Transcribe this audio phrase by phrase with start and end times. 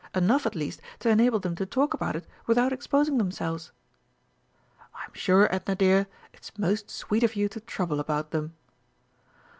[0.15, 3.71] Enough, at least, to enable them to talk about it without exposing themselves."
[4.95, 8.55] "I'm sure, Edna dear, it's most sweet of you to trouble about them."